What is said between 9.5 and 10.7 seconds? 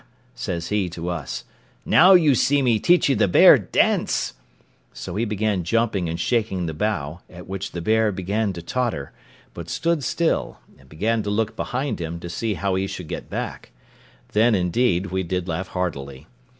but stood still,